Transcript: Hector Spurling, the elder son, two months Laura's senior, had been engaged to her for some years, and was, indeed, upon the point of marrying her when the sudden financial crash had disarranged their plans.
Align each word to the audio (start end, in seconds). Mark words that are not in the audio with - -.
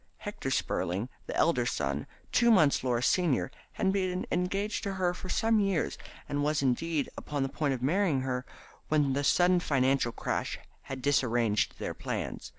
Hector 0.17 0.49
Spurling, 0.49 1.09
the 1.27 1.35
elder 1.35 1.67
son, 1.67 2.07
two 2.31 2.49
months 2.49 2.83
Laura's 2.83 3.05
senior, 3.05 3.51
had 3.73 3.93
been 3.93 4.25
engaged 4.31 4.81
to 4.81 4.93
her 4.93 5.13
for 5.13 5.29
some 5.29 5.59
years, 5.59 5.95
and 6.27 6.41
was, 6.43 6.63
indeed, 6.63 7.07
upon 7.15 7.43
the 7.43 7.49
point 7.49 7.75
of 7.75 7.83
marrying 7.83 8.21
her 8.21 8.43
when 8.87 9.13
the 9.13 9.23
sudden 9.23 9.59
financial 9.59 10.11
crash 10.11 10.57
had 10.81 11.03
disarranged 11.03 11.77
their 11.77 11.93
plans. 11.93 12.49